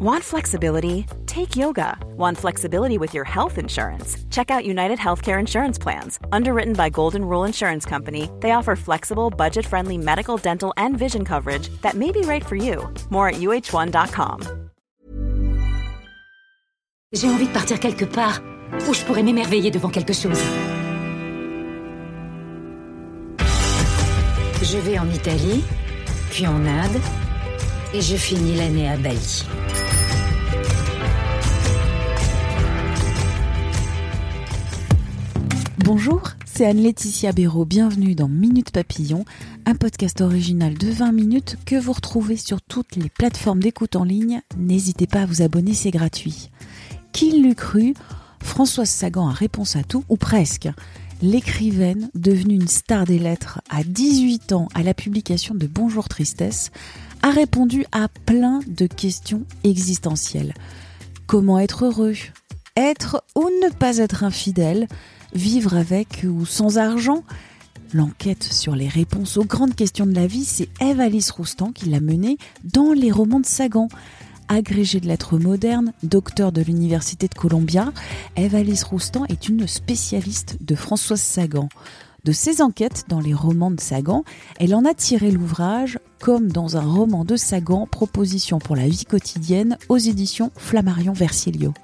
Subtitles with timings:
[0.00, 1.06] Want flexibility?
[1.26, 1.98] Take yoga.
[2.16, 4.16] Want flexibility with your health insurance?
[4.30, 6.20] Check out United Healthcare Insurance Plans.
[6.30, 11.24] Underwritten by Golden Rule Insurance Company, they offer flexible, budget friendly medical, dental, and vision
[11.24, 12.88] coverage that may be right for you.
[13.10, 14.42] More at uh1.com.
[17.12, 18.40] J'ai envie de partir quelque part
[18.88, 20.38] où je pourrais m'émerveiller devant quelque chose.
[24.62, 25.64] Je vais en Italie,
[26.30, 27.00] puis en Inde,
[27.94, 29.44] et je finis l'année à Bali.
[35.90, 37.64] Bonjour, c'est Anne-Laetitia Béraud.
[37.64, 39.24] Bienvenue dans Minute Papillon,
[39.64, 44.04] un podcast original de 20 minutes que vous retrouvez sur toutes les plateformes d'écoute en
[44.04, 44.42] ligne.
[44.58, 46.50] N'hésitez pas à vous abonner, c'est gratuit.
[47.12, 47.94] Qui l'eût cru?
[48.42, 50.68] Françoise Sagan a réponse à tout, ou presque.
[51.22, 56.70] L'écrivaine, devenue une star des lettres à 18 ans à la publication de Bonjour Tristesse,
[57.22, 60.52] a répondu à plein de questions existentielles.
[61.26, 62.12] Comment être heureux?
[62.78, 64.86] Être ou ne pas être infidèle
[65.34, 67.24] Vivre avec ou sans argent
[67.92, 71.88] L'enquête sur les réponses aux grandes questions de la vie, c'est Eve Alice Roustan qui
[71.88, 73.88] l'a menée dans les romans de Sagan.
[74.46, 77.92] Agrégée de lettres modernes, docteur de l'Université de Columbia,
[78.36, 81.68] Eve Alice Roustan est une spécialiste de Françoise Sagan.
[82.24, 84.22] De ses enquêtes dans les romans de Sagan,
[84.60, 89.04] elle en a tiré l'ouvrage comme dans un roman de Sagan, proposition pour la vie
[89.04, 91.74] quotidienne aux éditions Flammarion Versillio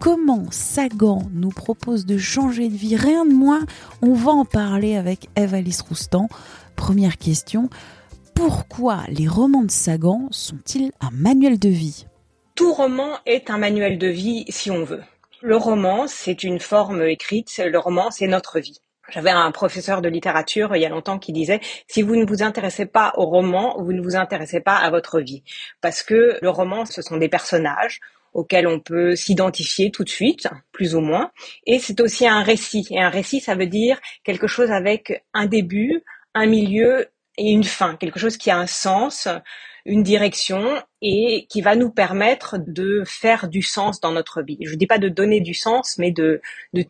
[0.00, 3.64] comment Sagan nous propose de changer de vie, rien de moins,
[4.02, 6.28] on va en parler avec Eve Alice Roustan.
[6.76, 7.68] Première question,
[8.34, 12.06] pourquoi les romans de Sagan sont-ils un manuel de vie?
[12.54, 15.02] Tout roman est un manuel de vie si on veut.
[15.40, 18.78] Le roman, c'est une forme écrite, le roman, c'est notre vie.
[19.10, 22.42] J'avais un professeur de littérature il y a longtemps qui disait si vous ne vous
[22.42, 25.42] intéressez pas au roman, vous ne vous intéressez pas à votre vie
[25.80, 28.00] parce que le roman ce sont des personnages,
[28.38, 31.32] auquel on peut s'identifier tout de suite, plus ou moins.
[31.66, 32.86] Et c'est aussi un récit.
[32.90, 36.04] Et un récit, ça veut dire quelque chose avec un début,
[36.34, 39.28] un milieu et une fin, quelque chose qui a un sens,
[39.86, 44.58] une direction et qui va nous permettre de faire du sens dans notre vie.
[44.60, 46.42] Je ne dis pas de donner du sens, mais de,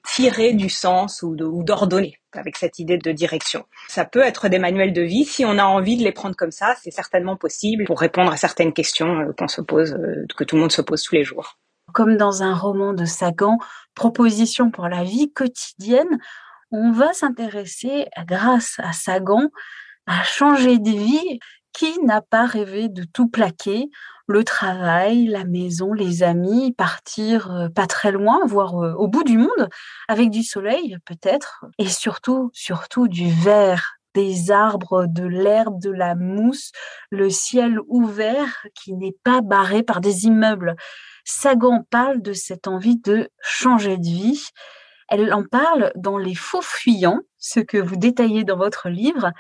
[0.05, 3.65] tirer du sens ou d'ordonner avec cette idée de direction.
[3.89, 5.25] Ça peut être des manuels de vie.
[5.25, 8.37] Si on a envie de les prendre comme ça, c'est certainement possible pour répondre à
[8.37, 11.25] certaines questions euh, qu'on se pose, euh, que tout le monde se pose tous les
[11.25, 11.59] jours.
[11.95, 13.59] Comme dans un roman de Sagan,
[13.95, 16.19] Proposition pour la vie quotidienne,
[16.71, 19.49] on va s'intéresser, grâce à Sagan,
[20.09, 21.39] à changer de vie
[21.73, 23.89] qui n'a pas rêvé de tout plaquer
[24.27, 29.25] le travail, la maison, les amis, partir euh, pas très loin, voire euh, au bout
[29.25, 29.71] du monde,
[30.07, 36.15] avec du soleil peut-être, et surtout, surtout du vert, des arbres, de l'herbe, de la
[36.15, 36.73] mousse,
[37.11, 40.77] le ciel ouvert qui n'est pas barré par des immeubles.
[41.25, 44.45] Sagan parle de cette envie de changer de vie.
[45.09, 49.33] Elle en parle dans Les Faux Fuyants, ce que vous détaillez dans votre livre,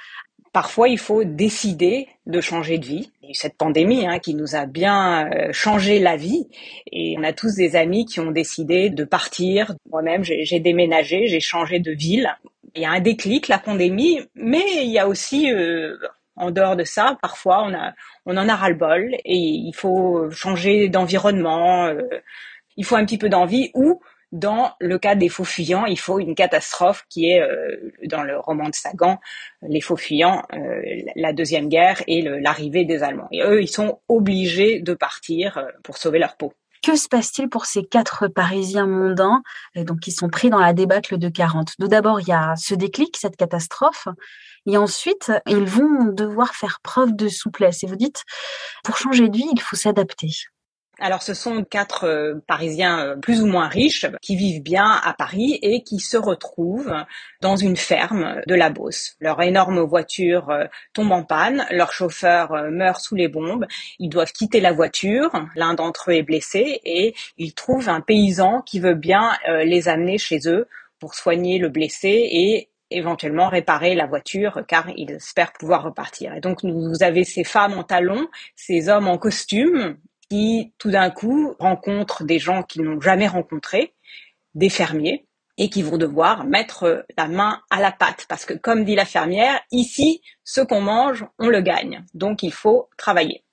[0.53, 3.10] Parfois, il faut décider de changer de vie.
[3.20, 6.48] Il y a eu cette pandémie hein, qui nous a bien euh, changé la vie
[6.91, 9.75] et on a tous des amis qui ont décidé de partir.
[9.91, 12.34] Moi-même, j'ai déménagé, j'ai changé de ville.
[12.75, 15.97] Il y a un déclic, la pandémie, mais il y a aussi, euh,
[16.36, 17.92] en dehors de ça, parfois on, a,
[18.26, 22.03] on en a ras-le-bol et il faut changer d'environnement, euh,
[22.76, 24.00] il faut un petit peu d'envie ou
[24.33, 28.39] dans le cas des faux fuyants, il faut une catastrophe qui est euh, dans le
[28.39, 29.19] roman de Sagan,
[29.62, 30.83] les faux fuyants, euh,
[31.16, 33.28] la deuxième guerre et l'arrivée des Allemands.
[33.33, 36.53] Et eux, ils sont obligés de partir euh, pour sauver leur peau.
[36.84, 39.43] Que se passe-t-il pour ces quatre Parisiens mondains,
[39.75, 42.75] donc qui sont pris dans la débâcle de 40 Tout d'abord, il y a ce
[42.75, 44.06] déclic, cette catastrophe,
[44.65, 47.83] et ensuite, ils vont devoir faire preuve de souplesse.
[47.83, 48.22] Et vous dites,
[48.84, 50.28] pour changer de vie, il faut s'adapter.
[51.00, 55.12] Alors ce sont quatre euh, Parisiens euh, plus ou moins riches qui vivent bien à
[55.12, 56.92] Paris et qui se retrouvent
[57.41, 59.14] dans une ferme de la Beauce.
[59.20, 63.66] Leur énorme voiture euh, tombe en panne, leur chauffeur meurt sous les bombes,
[64.00, 68.62] ils doivent quitter la voiture, l'un d'entre eux est blessé et ils trouvent un paysan
[68.62, 69.33] qui veut bien
[69.65, 70.66] les amener chez eux
[70.98, 76.34] pour soigner le blessé et éventuellement réparer la voiture car ils espèrent pouvoir repartir.
[76.34, 79.97] Et donc vous avez ces femmes en talons, ces hommes en costume
[80.30, 83.95] qui tout d'un coup rencontrent des gens qu'ils n'ont jamais rencontrés,
[84.54, 85.27] des fermiers,
[85.59, 88.27] et qui vont devoir mettre la main à la pâte.
[88.28, 92.04] Parce que comme dit la fermière, ici, ce qu'on mange, on le gagne.
[92.15, 93.45] Donc il faut travailler.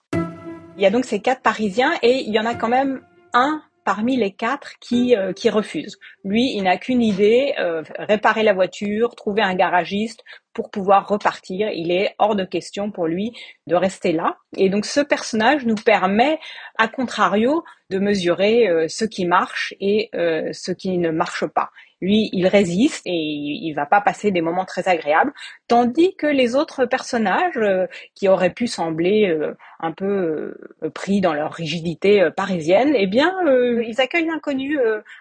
[0.78, 3.02] Il y a donc ces quatre Parisiens et il y en a quand même
[3.34, 5.98] un parmi les quatre qui, euh, qui refusent.
[6.26, 10.24] Lui, il n'a qu'une idée, euh, réparer la voiture, trouver un garagiste
[10.54, 11.70] pour pouvoir repartir.
[11.70, 13.32] Il est hors de question pour lui
[13.68, 14.38] de rester là.
[14.58, 16.40] Et donc ce personnage nous permet,
[16.78, 21.70] à contrario, de mesurer euh, ce qui marche et ce qui ne marche pas.
[22.02, 25.34] Lui, il résiste et il va pas passer des moments très agréables,
[25.68, 31.22] tandis que les autres personnages euh, qui auraient pu sembler euh, un peu euh, pris
[31.22, 34.78] dans leur rigidité parisienne, eh bien, ils accueillent l'inconnu,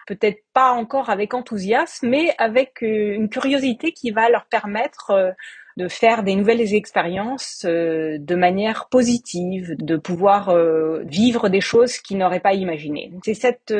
[0.07, 5.35] peut-être pas encore avec enthousiasme, mais avec une curiosité qui va leur permettre
[5.77, 10.55] de faire des nouvelles expériences de manière positive, de pouvoir
[11.03, 13.11] vivre des choses qu'ils n'auraient pas imaginées.
[13.23, 13.73] C'est cette,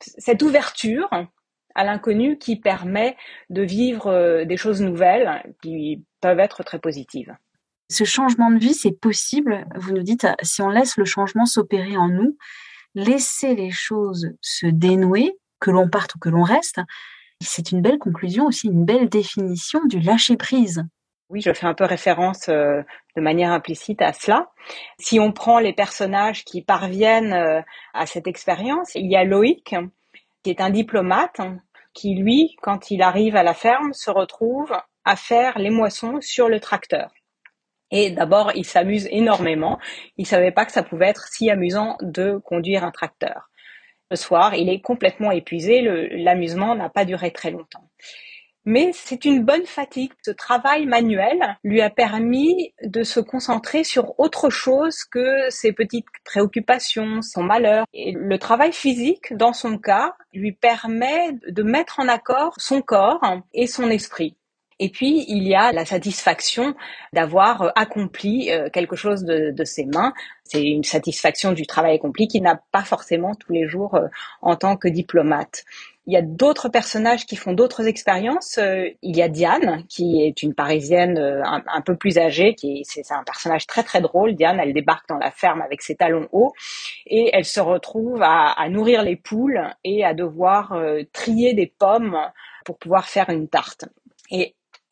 [0.00, 1.08] cette ouverture
[1.74, 3.16] à l'inconnu qui permet
[3.50, 7.34] de vivre euh, des choses nouvelles qui peuvent être très positives.
[7.90, 9.66] Ce changement de vie, c'est possible.
[9.76, 12.36] Vous nous dites, si on laisse le changement s'opérer en nous,
[12.94, 16.80] laisser les choses se dénouer, que l'on parte ou que l'on reste,
[17.40, 20.84] c'est une belle conclusion aussi, une belle définition du lâcher prise.
[21.28, 22.82] Oui, je fais un peu référence euh,
[23.16, 24.50] de manière implicite à cela.
[24.98, 27.62] Si on prend les personnages qui parviennent euh,
[27.94, 29.74] à cette expérience, il y a Loïc,
[30.42, 31.40] qui est un diplomate,
[31.94, 34.72] qui lui, quand il arrive à la ferme, se retrouve
[35.04, 37.12] à faire les moissons sur le tracteur.
[37.90, 39.78] Et d'abord, il s'amuse énormément.
[40.16, 43.50] Il savait pas que ça pouvait être si amusant de conduire un tracteur.
[44.10, 45.82] Le soir, il est complètement épuisé.
[45.82, 47.91] L'amusement n'a pas duré très longtemps
[48.64, 50.12] mais c'est une bonne fatigue.
[50.22, 56.06] Ce travail manuel lui a permis de se concentrer sur autre chose que ses petites
[56.24, 57.84] préoccupations, son malheur.
[57.92, 63.20] Et le travail physique, dans son cas, lui permet de mettre en accord son corps
[63.52, 64.36] et son esprit.
[64.78, 66.74] Et puis, il y a la satisfaction
[67.12, 70.12] d'avoir accompli euh, quelque chose de, ses mains.
[70.42, 74.08] C'est une satisfaction du travail accompli qu'il n'a pas forcément tous les jours euh,
[74.40, 75.64] en tant que diplomate.
[76.06, 78.58] Il y a d'autres personnages qui font d'autres expériences.
[78.58, 82.82] Euh, il y a Diane, qui est une Parisienne euh, un, peu plus âgée, qui
[82.84, 84.34] c'est un personnage très très drôle.
[84.34, 86.52] Diane, elle débarque dans la ferme avec ses talons hauts
[87.06, 92.18] et elle se retrouve à, nourrir les poules et à devoir euh, trier des pommes
[92.64, 93.84] pour pouvoir faire une tarte.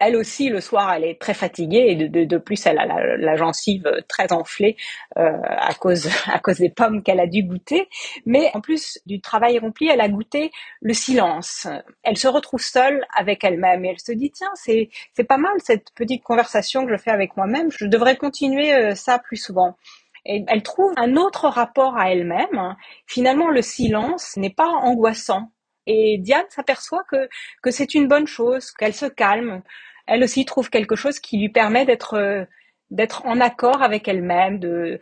[0.01, 2.87] Elle aussi, le soir, elle est très fatiguée et de, plus, elle a
[3.17, 4.77] la, gencive très enflée
[5.19, 7.89] euh, à cause à cause des pommes qu'elle a dû goûter.
[8.25, 10.51] Mais en plus du travail rempli, elle a goûté
[10.81, 11.69] le silence.
[12.03, 15.53] Elle se retrouve seule avec elle-même et elle se dit tiens, c'est c'est pas mal
[15.59, 17.71] cette petite conversation que je fais avec moi-même.
[17.71, 19.77] Je devrais continuer euh, ça plus souvent.
[20.25, 22.77] Et elle trouve un autre rapport à elle-même.
[23.07, 25.53] Finalement, le silence n'est pas angoissant.
[25.87, 27.29] Et Diane s'aperçoit que,
[27.63, 29.63] que c'est une bonne chose, qu'elle se calme,
[30.11, 32.45] elle aussi trouve quelque chose qui lui permet d'être euh,
[32.91, 35.01] d'être en accord avec elle-même, de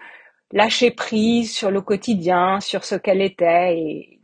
[0.53, 4.21] lâcher prise sur le quotidien, sur ce qu'elle était, et,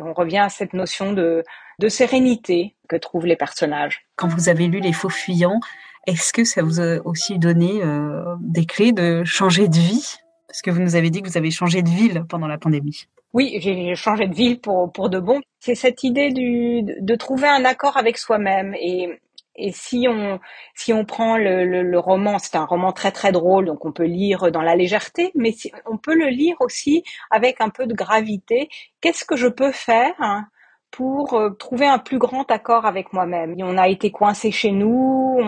[0.00, 1.44] on revient à cette notion de,
[1.78, 4.06] de sérénité que trouvent les personnages.
[4.16, 5.60] Quand vous avez lu Les Faux Fuyants,
[6.06, 10.16] est-ce que ça vous a aussi donné euh, des clés de changer de vie?
[10.46, 13.06] Parce que vous nous avez dit que vous avez changé de ville pendant la pandémie.
[13.34, 15.40] Oui, j'ai changé de ville pour, pour de bon.
[15.60, 19.20] C'est cette idée du, de trouver un accord avec soi-même et,
[19.56, 20.40] et si on
[20.74, 24.04] si on prend le, le, roman, c'est un roman très très drôle, donc on peut
[24.04, 25.54] lire dans la légèreté, mais
[25.86, 28.68] on peut le lire aussi avec un peu de gravité.
[29.00, 30.46] Qu'est-ce que je peux faire hein,
[30.90, 33.54] pour euh, trouver un plus grand accord avec moi-même?
[33.60, 35.38] On a été coincé chez nous,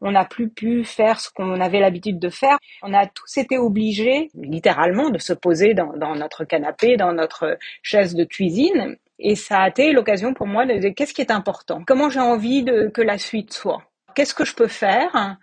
[0.00, 2.58] on n'a plus pu faire ce qu'on avait l'habitude de faire.
[2.82, 7.58] On a tous été obligés, littéralement, de se poser dans, dans notre canapé, dans notre
[7.82, 11.30] chaise de cuisine et ça a été l'occasion pour moi de dire qu'est-ce qui est
[11.30, 13.82] important, comment j'ai envie de, que la suite soit,
[14.14, 15.38] qu'est-ce que je peux faire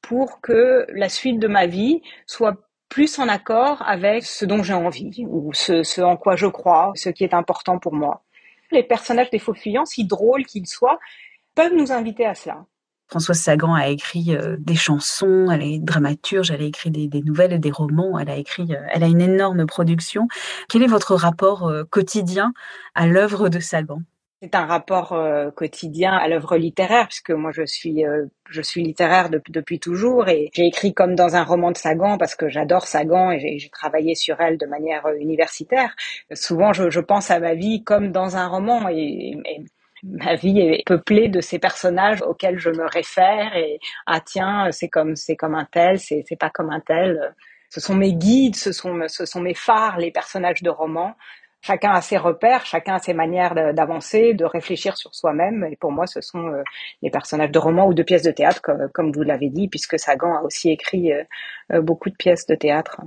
[0.00, 2.56] pour que la suite de ma vie soit
[2.88, 6.92] plus en accord avec ce dont j'ai envie ou ce, ce en quoi je crois,
[6.94, 8.22] ce qui est important pour moi?
[8.70, 10.98] Les personnages des faux fuyants, si drôles qu'ils soient,
[11.54, 12.66] peuvent nous inviter à cela.
[13.12, 17.60] Françoise Sagan a écrit euh, des chansons, elle est dramaturge, elle a écrit des, nouvelles,
[17.60, 20.28] des romans, elle a écrit, euh, elle a une énorme production.
[20.70, 22.54] Quel est votre rapport euh, quotidien
[22.94, 24.00] à l'œuvre de Sagan?
[24.40, 25.14] C'est un rapport
[25.54, 28.02] quotidien à l'œuvre littéraire puisque moi je suis
[28.50, 32.34] je suis littéraire depuis toujours et j'ai écrit comme dans un roman de Sagan parce
[32.34, 35.94] que j'adore Sagan et j'ai travaillé sur elle de manière universitaire.
[36.32, 39.36] Souvent je, pense à ma vie comme dans un roman et
[40.02, 44.88] ma vie est peuplée de ces personnages auxquels je me réfère et ah tiens c'est
[44.88, 47.34] comme c'est comme un tel c'est c'est pas comme un tel.
[47.70, 51.14] Ce sont mes guides ce sont ce sont mes phares les personnages de romans.
[51.60, 55.66] Chacun a ses repères chacun a ses manières d'avancer de réfléchir sur soi-même.
[55.70, 56.62] Et pour moi ce sont euh,
[57.02, 59.98] les personnages de romans ou de pièces de théâtre comme, comme vous l'avez dit puisque
[59.98, 61.22] Sagan a aussi écrit euh,
[61.72, 63.00] euh, beaucoup de pièces de théâtre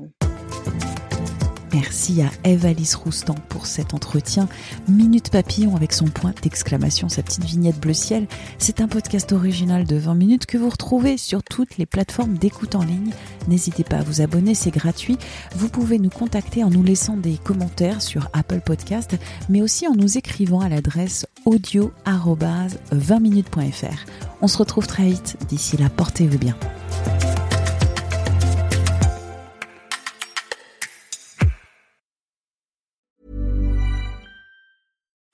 [1.76, 4.48] Merci à Eve-Alice Roustan pour cet entretien.
[4.88, 8.28] Minute Papillon avec son point d'exclamation, sa petite vignette bleu ciel.
[8.60, 12.76] C'est un podcast original de 20 minutes que vous retrouvez sur toutes les plateformes d'écoute
[12.76, 13.12] en ligne.
[13.50, 15.18] N'hésitez pas à vous abonner, c'est gratuit.
[15.54, 19.18] Vous pouvez nous contacter en nous laissant des commentaires sur Apple Podcast,
[19.50, 24.06] mais aussi en nous écrivant à l'adresse audio 20minutes.fr.
[24.42, 25.36] On se retrouve très vite.
[25.50, 26.56] D'ici là, portez-vous bien.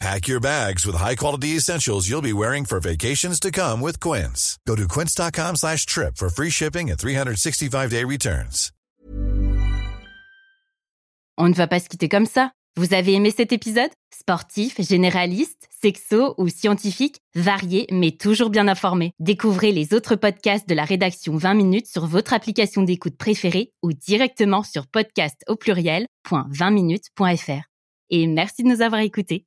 [0.00, 4.58] Pack your bags with high-quality essentials you'll be wearing for vacations to come with Quince.
[4.66, 8.72] Go to quince.com slash trip for free shipping and 365-day returns.
[11.36, 12.50] On ne va pas se quitter comme ça.
[12.78, 13.90] Vous avez aimé cet épisode?
[14.10, 19.12] Sportif, généraliste, sexo ou scientifique, varié mais toujours bien informé.
[19.18, 23.92] Découvrez les autres podcasts de la rédaction 20 minutes sur votre application d'écoute préférée ou
[23.92, 27.64] directement sur podcast au pluriel.20minutes.fr.
[28.08, 29.44] Et merci de nous avoir écoutés.